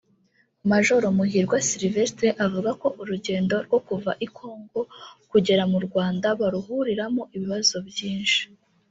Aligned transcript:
Majoro 0.71 1.05
Muhirwa 1.17 1.57
Sylvestre 1.67 2.27
avuga 2.45 2.71
ko 2.81 2.87
urugendo 3.01 3.55
rwo 3.65 3.79
kuva 3.87 4.11
i 4.25 4.27
Congo 4.37 4.79
kugera 5.31 5.63
mu 5.71 5.79
Rwanda 5.85 6.27
baruhuriramo 6.39 7.23
ibibazo 7.35 7.77
byinshi 7.89 8.41